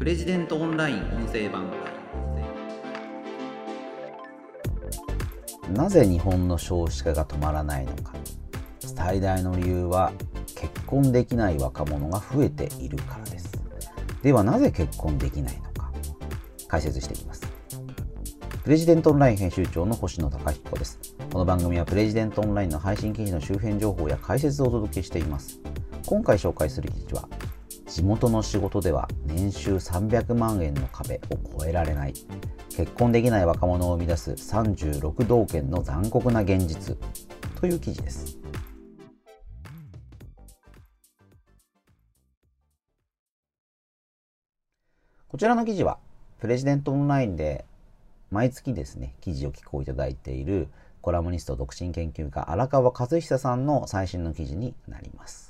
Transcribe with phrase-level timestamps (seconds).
[0.00, 1.70] プレジデントオンライン音声版
[5.74, 8.14] なぜ日本の少子化が止まらないのか。
[8.80, 10.14] 最大の理由は
[10.56, 13.52] 結婚できない若者が増えているからです。
[14.22, 15.92] ではなぜ結婚できないのか。
[16.66, 17.42] 解説していきます。
[18.64, 20.98] プレジデントオンライン編集長の星野貴彦です。
[21.30, 25.60] この番組はプレジデントオンラインの配信記事の周辺情報や解説をお届けしています。
[26.06, 27.28] 今回紹介する記事は
[27.90, 32.14] 地元の仕事では年収300万円の壁を超えられない。
[32.76, 36.96] 結婚できない若者を生み出す36道県の残酷な現実。
[37.60, 38.38] という記事です。
[45.26, 45.98] こちらの記事は
[46.38, 47.64] プレジデントオンラインで
[48.30, 50.68] 毎月ですね記事を寄稿いただいている
[51.02, 55.49] コラムニスト独身研究家荒川和久さんの最新の記事になります。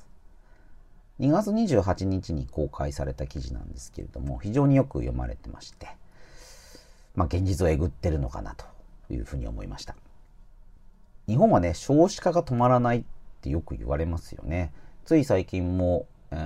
[1.21, 5.89] 2月28日に公開された記事なんですけれども非常によく読まれてまして
[7.15, 8.65] まあ、現実をえぐってるのかなと
[9.13, 9.97] いうふうに思いました。
[11.27, 13.05] 日本はね少子化が止まらないっ
[13.41, 14.73] てよく言われますよね。
[15.05, 16.37] つい最近も、え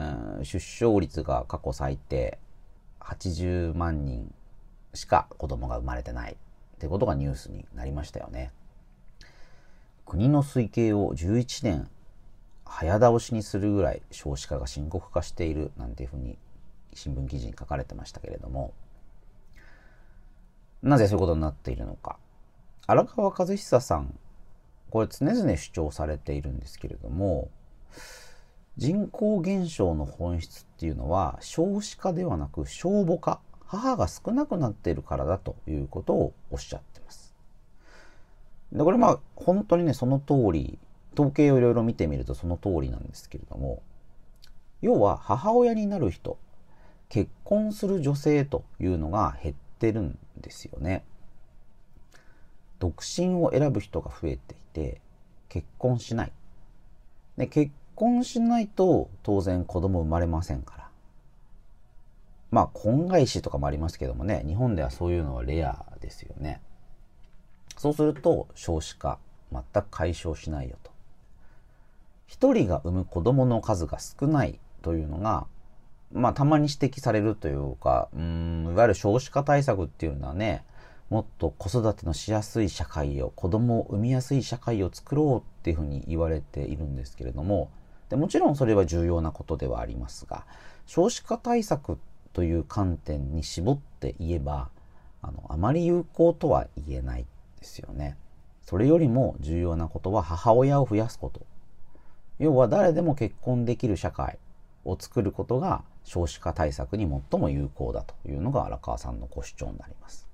[0.40, 2.38] ー、出生率が過去最低
[3.00, 4.32] 80万人
[4.94, 6.36] しか子供が生まれてないっ
[6.78, 8.50] てことがニュースになりましたよね。
[10.06, 11.88] 国の推計を11年
[12.78, 16.36] 早倒しにするぐらい少子化が深刻化しているなんていうふうに
[16.92, 18.72] 新聞記事に書かれてましたけれども
[20.84, 22.18] なぜそういうことになっているのか。
[22.86, 24.18] 荒川和久さん、
[24.90, 27.48] これ常々主張されているんですけれども、
[28.76, 37.34] 人口減少の本質っていうのは少子化ではなく少母化、母が少なくなっているからだということをおっしゃってます。
[38.70, 40.78] で、これまあ本当にね、その通り、
[41.14, 43.82] 統計をいろいろ見てみるとその通りなんですけれども、
[44.82, 46.36] 要は母親になる人、
[47.08, 51.04] 結婚する女性というのが減ってるんですよね。
[52.78, 55.00] 独身を選ぶ人が増えていて
[55.48, 56.32] 結婚しない。
[57.38, 60.88] で結婚しないと当然子供生まれませんから。
[62.50, 66.60] まあ婚外子とかもありますけどもね日本ではそういうのはレアですよね。
[67.76, 69.18] そうすると少子化
[69.52, 70.93] 全く解消しないよと。
[72.26, 75.46] 一人が産む子供の数が少ないというのが
[76.14, 80.64] まあ、たまに指摘されるというか、うん、いわゆる少子化対策っていうのはね、
[81.10, 87.68] もっと子育てのしやすい社会を、子供を産みやすい社会を作ろうっていうふうに言われているんですけれども、
[88.10, 90.46] でもちろんそれは重要なことではありますが、
[90.86, 91.98] 少子化対策
[92.32, 94.68] という観点に絞って言えば、
[95.20, 97.26] あの、あまり有効とは言えない
[97.58, 98.16] ですよね。
[98.62, 101.44] それよりも重要なことは母親を増やすこと。
[102.44, 104.38] 要は誰でも結婚できる社会
[104.84, 110.26] を作ることが少子化対策に最も有効だというのが荒川さんのご主張になります。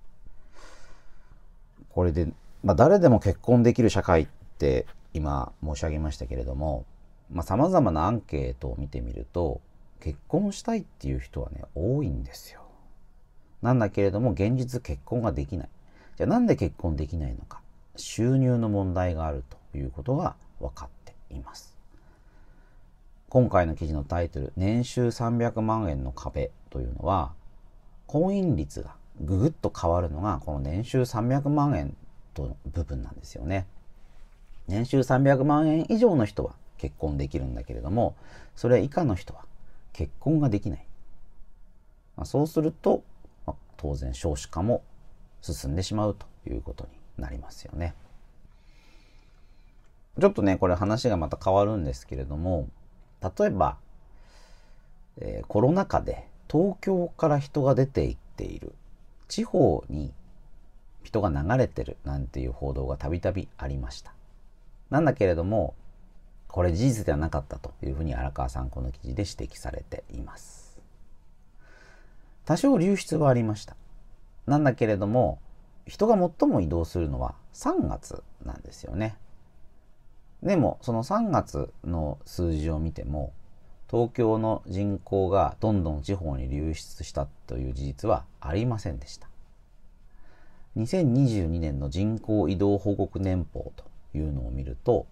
[1.90, 2.26] これで、
[2.64, 4.26] まあ、誰でも結婚できる社会っ
[4.58, 6.84] て今申し上げましたけれども、
[7.32, 9.60] まあ、様々なアンケートを見てみると、
[10.00, 12.62] 結婚したいっていう人はね、多いんですよ。
[13.62, 15.68] なんだけれども、現実結婚ができない。
[16.16, 17.60] じゃあなんで結婚できないのか。
[17.94, 21.79] 収入の問題があるということが分かっています。
[23.30, 27.30] 今回の記事のタイトル、年収300万円の壁というのは、
[28.08, 31.96] 婚姻率がぐぐっと変わるのが、この年収300万円
[32.34, 33.68] との部分なんですよね。
[34.66, 38.16] 年収300万円以上の人は結婚できるんだけれども、
[38.56, 39.44] それ以下の人は
[39.92, 40.84] 結婚ができない。
[42.16, 43.04] まあ、そうすると、
[43.46, 44.82] まあ、当然少子化も
[45.40, 47.94] 進んでしまうということになりますよね。
[50.20, 52.66] ちょっとね、これ話がまた変わるんですけれども、
[53.22, 53.76] 例えば、
[55.20, 58.72] えー、コロナ禍で東京から人が出ていっている
[59.28, 60.12] 地方に
[61.02, 64.12] 人が流れてるなんていう報道がたびたびありました。
[64.90, 65.74] なんだけれども、
[66.48, 70.78] これ事実ではなかったというふうに荒川さんこの記事で指摘されています。
[72.44, 73.76] 多少流出はありました。
[74.46, 75.38] なんだけれども、
[75.86, 79.16] 人が最も移動するのは3月なんですよね。
[80.42, 83.32] でもその3月の数字を見ても
[83.90, 89.28] 東京の人口がどんどん地方に流出したという事実はありませんでした。
[90.76, 93.84] 2022年の人口移動報告年報と
[94.16, 95.06] いうのを見ると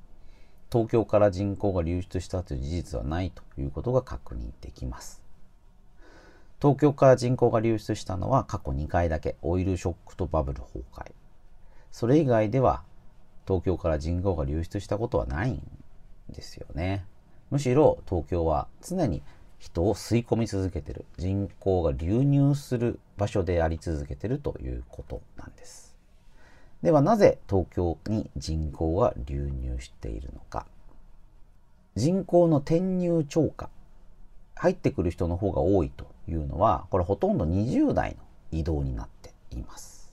[0.71, 5.23] 東京から人口が流出したという事実はないということが確認できます。
[6.61, 9.37] 東京から人口が流出したのは過去2回だけ。
[9.43, 11.13] オイルショックとバブル崩壊。
[11.91, 12.83] それ以外では
[13.49, 15.63] 東京から人口が流出したことはないん
[16.29, 17.07] ですよね。
[17.51, 19.23] むしろ東京は常に
[19.59, 21.07] 人を吸い込み続けてる。
[21.17, 25.97] 人口が流入する場所であり続けてるということなんです。
[26.83, 30.67] ではなぜ東京に人口が流入しているのか。
[31.97, 33.71] 人口の転入超過
[34.57, 38.19] 入ってくる人の方が多いというのはこれほとんど20代の
[38.53, 40.13] 移動になっています。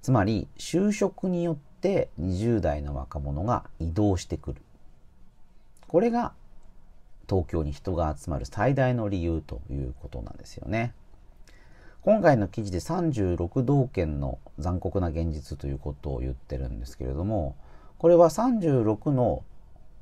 [0.00, 4.62] つまり就職によって20代の若者が移動してくる
[5.86, 6.32] これが
[7.28, 10.94] 東京に人が集まる最大の理由ということなんですよね。
[12.02, 17.54] 今回の記事で36道県の残酷な現実ということを言ってるんですけれども
[17.98, 19.42] これは36の、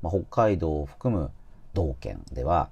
[0.01, 1.31] まあ、北海道を含む
[1.73, 2.69] 道県では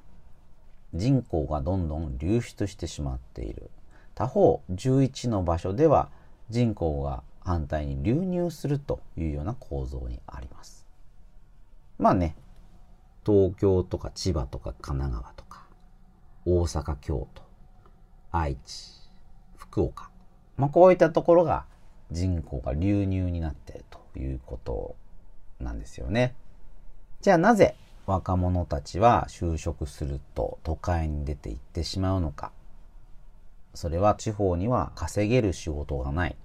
[0.94, 3.70] 人口がどんどん流出してしまっている
[4.14, 6.08] 他方11の場所では
[6.50, 10.86] 人口が反対に流入するというような構造にあります
[11.98, 12.36] まあね
[13.26, 15.64] 東京とか千葉とか神奈川とか
[16.46, 17.42] 大阪京都
[18.32, 18.96] 愛知
[19.56, 20.10] 福岡、
[20.58, 21.66] まあ、こういったところが
[22.12, 24.96] 人口が流入になっているということ
[25.60, 26.36] なんですよね。
[27.22, 27.76] じゃあなぜ
[28.06, 32.52] 若者たちは就職すると都会に出て行ってしまうのか。
[33.74, 36.36] それは地方には稼げる仕事がない。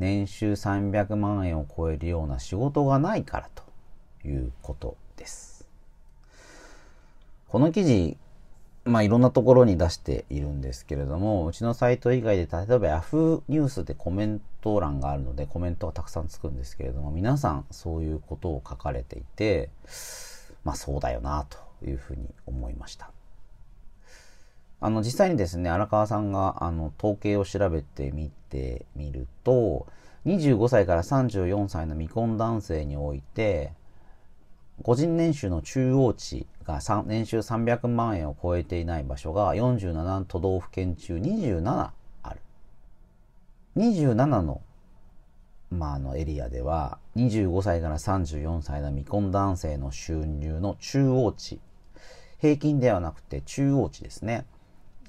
[0.00, 3.62] 年収300万円を超えるような仕事がないからと
[4.26, 5.68] いうことです。
[7.48, 8.16] この記事
[8.86, 19.68] まあいろんなところに出しているんですけれども、うちのサイト以外で、例えば Yahoo ニュースでコメント欄があるので、コメントがたくさんつくんですけれども、皆さんそういうことを書かれていて、
[20.64, 23.10] まあそうだよな、というふうに思いました。
[24.80, 29.86] あの、実際にですね、荒川さんが、あの、統計を調べてみてみると、
[30.26, 33.72] 25歳から34歳の未婚男性において、
[34.82, 41.90] 個人年収の中央値が年収300万円を超えていない場所が47都道府県中27
[42.22, 42.40] ある。
[43.76, 44.62] 27の,、
[45.70, 51.60] まあ、あのエリアでは25歳から34歳の未婚男性の収入の中央値
[52.40, 54.46] 平均ではなくて中央値ですね。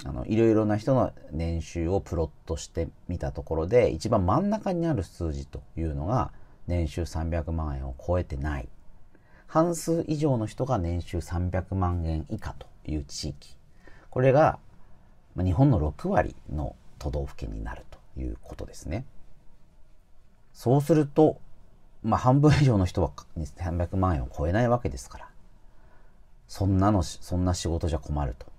[0.04, 6.32] あのいろいろな人の年収をプロットしてみたところで一番真ん中にある数字というのが
[6.68, 8.70] 年収300万円を超えてない
[9.52, 13.58] 半数以上の人が年収300万円以下という地域。
[14.10, 14.60] これが
[15.36, 19.04] 日本の6割の都道府県になるということですね。
[20.54, 21.38] そうすると、
[22.02, 25.30] まあ、半分以上の人は300万円を超えないわけですから、
[26.48, 28.51] そんなの、そんな仕事じゃ困ると。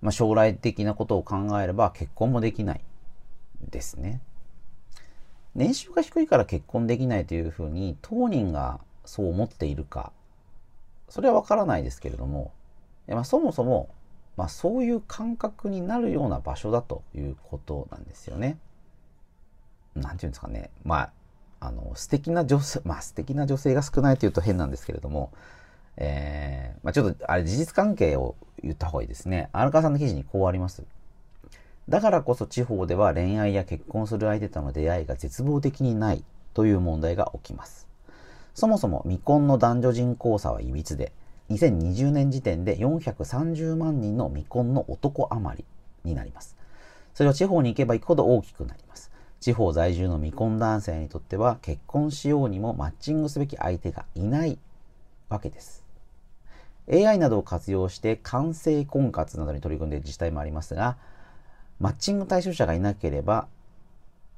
[0.00, 2.80] まあ、将来的なことを考えれば結婚もできない
[3.70, 4.20] ですね。
[5.54, 10.12] 年収が低いから結婚できないというふうに当人がそう思っているか、
[11.08, 12.52] それはわからないですけれども、
[13.08, 13.88] まあ、そもそも、
[14.36, 18.58] まあ、そういう感覚になるような場所だということなんですよね。
[19.96, 20.70] なんていうんですかね。
[20.84, 21.10] ま
[21.60, 25.32] あ、あの、素敵な女性、まあ素敵な女性が少ないというと変なんですけれども、
[25.96, 29.48] えー、まあちょっとあれ事実関係を言った方がいいですね。
[29.52, 30.84] 荒川さんの記事にこうあります。
[31.88, 36.22] だからこそ地方では恋愛や結婚する相手との出会いが絶望的にない
[36.52, 37.88] という問題が起きます。
[38.54, 41.12] そもそも未婚の男女人口差はいびつで、
[41.50, 45.64] 2020年時点で430万人の未婚の男余り
[46.04, 46.56] になります。
[47.14, 49.10] それは地方に行けば行くほど大きくなります。
[49.40, 54.58] 地方在住の未婚男性にとっては結婚しようにもマッチングすべき相手がいない
[55.28, 55.84] わけです。
[56.90, 60.96] AI などを活用して完成婚活などに取り組んでいる自治体もありますが、
[61.80, 63.46] マッチング対象者がいなければ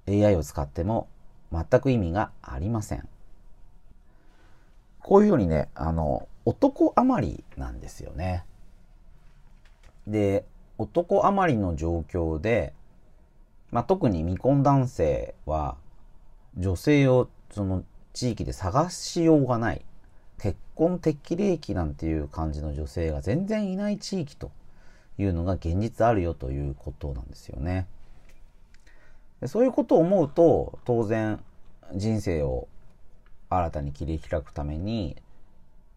[0.08, 1.08] AI を使っても
[1.52, 3.08] 全く意味がありません。
[5.00, 8.44] こういうようにね、あの、男余りなんですよね。
[10.06, 10.44] で、
[10.78, 12.74] 男余りの状況で、
[13.70, 15.76] まあ、特に未婚男性は
[16.56, 19.84] 女性をその地域で探しようがない。
[20.80, 24.50] 婚適齢期なんていう感じの女性が全然いない地域と
[25.18, 27.86] いうのが現実あるよということなんですよね。
[29.44, 31.38] そういうことを思うと当然
[31.94, 32.66] 人生を
[33.50, 35.16] 新たに切り開くために、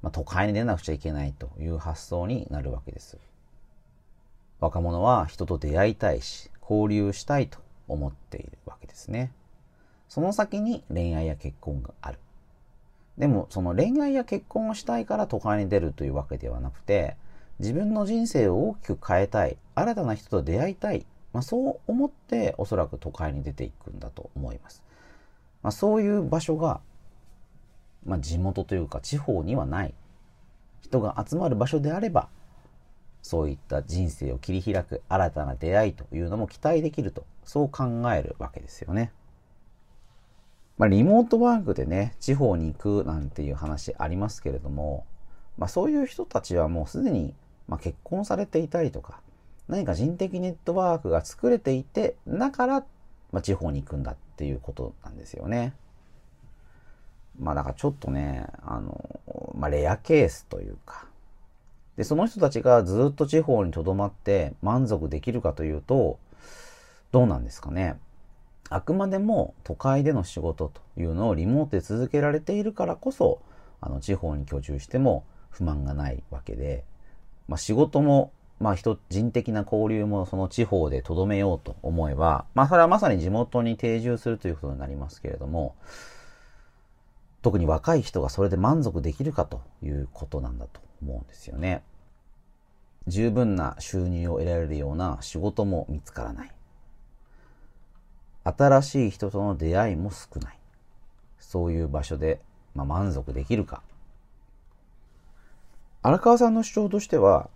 [0.01, 3.17] まあ、都会に出なくちゃいけないという発想になるわけです。
[4.59, 9.31] 若者は人と出会いたいし、交流したいと思っているわけですね。
[10.09, 12.19] その先に恋愛や結婚がある。
[13.17, 17.15] でも、その恋愛や結婚をしたいから都会に出るというわけではなくて、
[17.59, 24.83] 自分の人生を大きく変えたい、新たな人と出会いたい、まあ、そう思っておそらく都会に出ていくんだと思います。
[25.61, 26.81] まあ、そういう場所が
[28.05, 29.93] まあ、地元というか地方にはない
[30.81, 32.29] 人が集まる場所であれば
[33.21, 39.13] そういった人生を切り開く新たな出会いというのも期待できると、そう考えるわけですよね。
[40.77, 45.05] まあ、リモートワークでね、地方に行くなんていう話ありますけれども、
[45.57, 47.33] まあ、そういう人たちはもうすでに、
[47.67, 49.21] ま結婚されていたりとか、
[49.67, 52.79] 何か人的ネットワークが作れていて、だから、
[53.31, 55.73] まあ、地方に行くんだっていうことなんですよね。
[57.39, 59.19] まあだからちょっとね、あの、
[59.55, 61.05] まあレアケースというか、
[61.97, 66.19] で、その人たちがずっと地方に留まって満足できるかというと、
[67.11, 67.97] どうなんですかね。
[68.69, 73.41] あくまでも都会での仕事というのをリモートで続けられているからこそ、
[73.81, 76.83] あの、地方に居住しても不満がないわけで、
[77.47, 85.75] まあ仕事も、まあ人、人的な交流もその地方で留めようと思えば、まあそれはまさに地元に定住するということになりますけれども、
[87.41, 91.83] 特に若い人がそれで満足できるかということなんだと思うんですよね。
[93.07, 96.51] 十分な収入を得られるような仕事も見つからない。
[98.43, 100.57] 新しい人との出会いも少ない。
[101.39, 102.39] そういう場所で、
[102.75, 103.81] まあ、満足できるか。
[106.01, 107.49] 荒川さんの主張としては、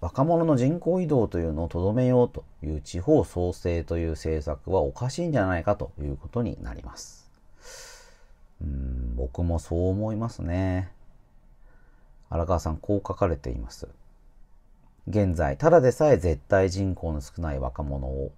[0.00, 7.30] 若者の人口移動というのをとどめようという地方創生という政策はおかしいんじゃないかということになります。
[8.60, 10.92] うん僕もそう思いますね。
[12.28, 13.88] 荒川さん、こう書かれています。
[15.08, 18.32] 現在、ただでさえ絶対人口の少ない若者を、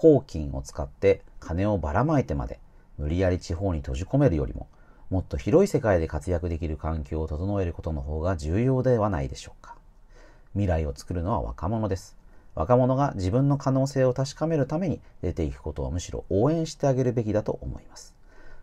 [0.00, 2.58] 公金を使って金をばらまいてまで、
[2.96, 4.66] 無理やり地方に閉じ込めるよりも、
[5.10, 9.76] もっと広い世界で活躍できる環境を整えることの方が重要ではないでしょうか。
[10.52, 12.16] 未来を作るのは若者です。
[12.54, 18.14] 若者が自分の可能性を確かめるために出ていくことをむしろ応援してあげるべきだと思います。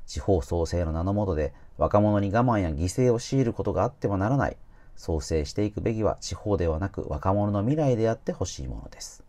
[0.08, 4.58] 地方創生の名の下で若者に我慢や犠牲を強いることがあってはならない。
[4.96, 9.27] 創生していくべきは地方ではなく若者の未来であってほしいものです。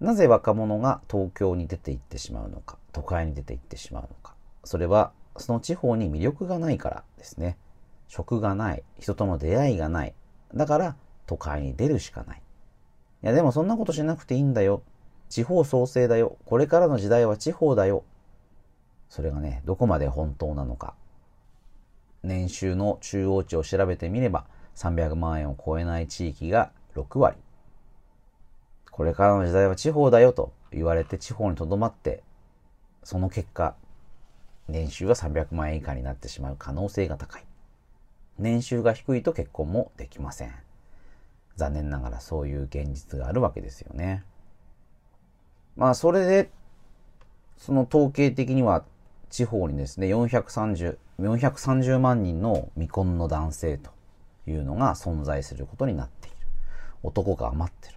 [0.00, 4.34] なぜ若者が東京に出て行ってしまうのか、都会に出て行ってしまうのか。
[4.64, 7.56] それはその地方に魅力がないからですね。
[8.08, 10.14] 職がない、人との出会いがない。
[10.54, 12.42] だから都会に出るしかない。
[13.22, 14.82] いやでもそんなことしなくていいんだよ。
[15.28, 16.36] 地方創生だよ。
[16.44, 18.04] これからの時代は地方だよ。
[19.08, 20.94] それがね、どこまで本当なのか。
[22.22, 27.36] 年収の中央値を調べてみれば、300万円を超えない地域が6割。
[28.96, 32.22] これからの時代は地方だよと言われて地方にとどまって、
[33.04, 33.74] その結果、
[34.68, 37.44] 年収は300万円以下になってしまう可能性が高い。
[38.38, 40.54] 年収が低いと結婚もできません。
[41.56, 44.24] 残念ながらそういう現実があるわけですよね。
[45.76, 46.50] まあそれで、
[47.58, 48.82] その統計的には
[49.28, 53.90] 地方にですね、430、430万人の未婚の男性と
[54.46, 56.36] いうのが存在することになっている。
[57.02, 57.96] 男が余ってる。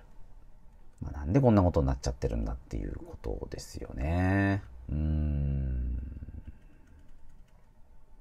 [1.01, 4.61] まあ、なんでこんなことになっちゃってるんだっていうことですよね。
[4.89, 5.99] うーん。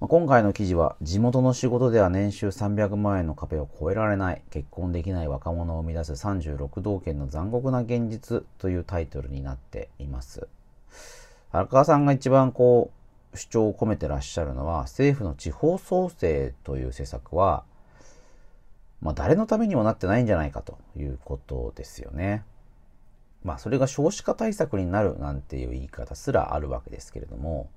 [0.01, 10.47] まあ、今回の記事は地元の仕事では年収300万円の壁を越えられない結婚できない若者を生み出す36道県の残酷な現実というタイトルになっています。
[11.51, 12.99] 荒川さんが一番こう
[13.37, 17.65] 主張を込めてらっしゃるのは、政府の地方創生という施策は、
[19.01, 22.45] まあ、誰のためにもなってないんじゃないかということですよね。
[23.45, 27.71] まあ、それが少子化対策になるなんていう言い方すらあるわけですけれども、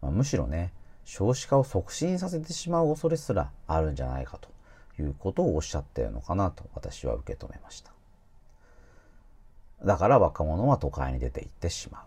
[0.00, 0.72] まあ、むしろね、
[1.04, 4.50] 少子化を促進させてしまう恐れすらあるんじゃないかと
[5.00, 7.92] いうことをおっしゃってるのかなと私は受け止めました。
[9.84, 12.02] だから若者は都会に出て行ってしまう。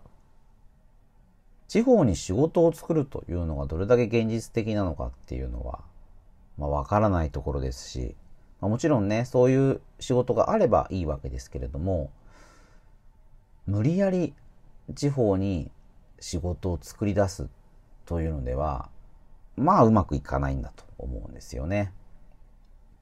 [1.68, 5.80] 地方に仕事を作るというのがどれだけ現実的なのかっていうのは、
[6.56, 8.14] まあ、わからないところですし、
[8.60, 12.10] まあ、もちろんね、そういう仕事があればいいわけですけれども、
[13.66, 14.34] 無理やり
[14.94, 15.70] 地方に
[16.20, 17.48] 仕事を作り出す
[18.04, 18.88] というのでは、
[19.56, 21.92] まあうまくいかないんだと思うんですよね。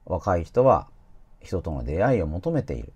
[0.05, 0.87] 若い人は
[1.41, 2.93] 人との出会いを求めている。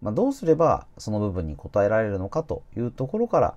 [0.00, 3.54] まあ、どうすればその部分に応えられるのかというところから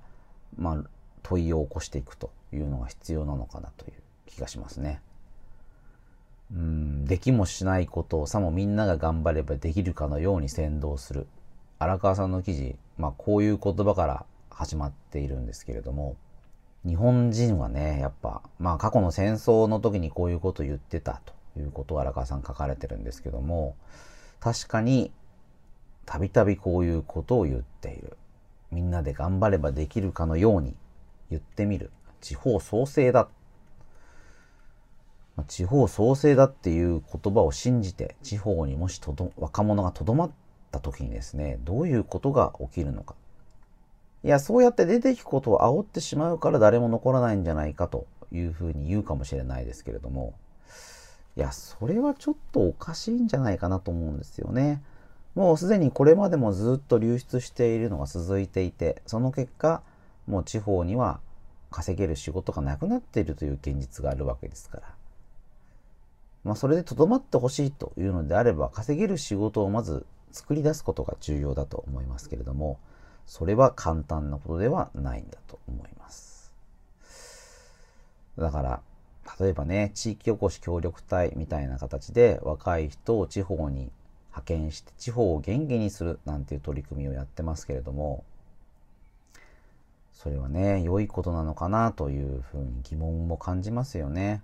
[0.58, 0.84] まあ、
[1.22, 3.92] 問いを起こしていくというのが必要なのかなという
[4.26, 5.00] 気がしますね。
[6.52, 11.26] うん、できもしないことをさもみんなが頑張ればできるかのように先導する。
[11.84, 16.16] 荒川さんの記事、まあこういう言葉から始まっているんですけれども、
[16.86, 23.76] 日本人はね、やっぱ、まあ過去の戦争の時にこういうことを言ってたということを荒川さん書かれてるんですけども、
[24.40, 25.12] 確かに
[26.06, 28.16] たびたびこういうことを言っている。
[28.70, 30.74] みんなで頑張ればできるかのように
[31.30, 31.90] 言ってみる。
[32.20, 33.28] 地方創生だ。
[35.48, 40.30] 地方創生だっていう言葉を信じて地方にもしとど若者がとどまっ
[40.74, 43.14] た時にですねどういうことが起きるのか
[44.24, 50.34] いやそうやって出ていくことを煽ってしまうから誰も残らないんじゃないかというふうに言うかもしれないですけれども
[51.36, 54.82] いやそれはちょっとおかしいんじゃないかなと思うんですよね。
[55.34, 59.82] もうすでにこれまでもずっと流出しているのが続いていてその結果
[60.28, 61.18] もう地方には
[61.72, 64.94] 稼げる仕事がなくなっているという現実があるわけですから。
[66.44, 72.78] まあ、それでとどまってほしいというのであれば、稼げる仕事をまず作り出すことが重要だと思いますけれども、
[73.24, 76.52] それは簡単なことではないんだと思います。
[78.36, 78.82] だから、
[79.38, 83.90] 例えばね、地域おこし協力隊みたいな形で若い人を地方に
[84.30, 88.24] 派遣して地方を元気にするなんていう取り組みをやってますけれども、
[90.12, 94.42] それはね、良いことなのかなというふうに疑問も感じますよね。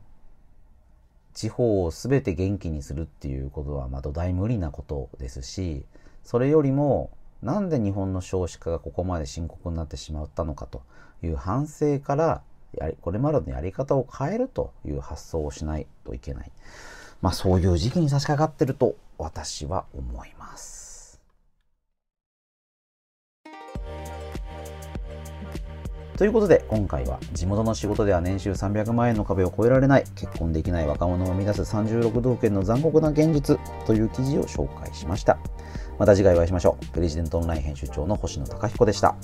[1.41, 5.87] 地方を全て元気にするっていうことは、まあ、土台無理なことですし、
[6.23, 10.83] それよりも、なんで日本の少子化がここまで深刻になってしまったのかと
[11.23, 12.43] いう反省から、
[13.01, 16.53] これまでのやり方を変えるという発想をしないといけない。
[17.23, 20.90] まあそういう時期に差し掛かってると私は思います。
[26.21, 35.39] ということで今回は地元の仕事では年収300万円の壁を越えられない結婚できない若者を生み出す36道県の残酷な現実という記事を紹介しました。
[35.99, 36.87] また次回お会いしましょう。
[36.89, 39.17] プレジデントオンライン編集長の星野貴彦でした。